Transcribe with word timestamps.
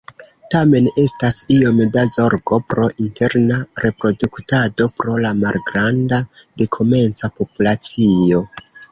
Tamen, 0.53 0.85
estas 1.01 1.35
iom 1.55 1.81
da 1.97 2.05
zorgo 2.13 2.57
pro 2.71 2.85
interna 3.07 3.57
reproduktado 3.83 4.87
pro 5.01 5.17
la 5.25 5.33
malgranda 5.41 6.19
dekomenca 6.63 7.31
populacio. 7.43 8.41